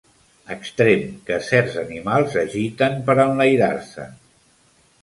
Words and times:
Extrem 0.53 1.03
que 1.27 1.37
certs 1.49 1.77
animals 1.83 2.41
agiten 2.45 2.99
per 3.11 3.21
enlairar-se. 3.29 4.13